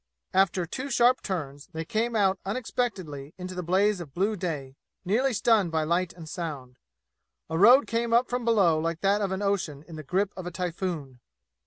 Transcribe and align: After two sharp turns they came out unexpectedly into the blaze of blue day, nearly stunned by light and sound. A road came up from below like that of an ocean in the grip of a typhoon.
After 0.33 0.65
two 0.65 0.89
sharp 0.89 1.21
turns 1.21 1.67
they 1.73 1.85
came 1.85 2.15
out 2.15 2.39
unexpectedly 2.43 3.35
into 3.37 3.53
the 3.53 3.61
blaze 3.61 3.99
of 4.01 4.15
blue 4.15 4.35
day, 4.35 4.75
nearly 5.05 5.31
stunned 5.31 5.71
by 5.71 5.83
light 5.83 6.11
and 6.11 6.27
sound. 6.27 6.79
A 7.51 7.57
road 7.59 7.85
came 7.85 8.11
up 8.11 8.27
from 8.27 8.43
below 8.43 8.79
like 8.79 9.01
that 9.01 9.21
of 9.21 9.31
an 9.31 9.43
ocean 9.43 9.83
in 9.87 9.97
the 9.97 10.03
grip 10.03 10.33
of 10.35 10.47
a 10.47 10.51
typhoon. 10.51 11.19